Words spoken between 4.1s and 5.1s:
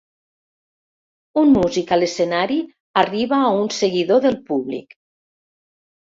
del públic.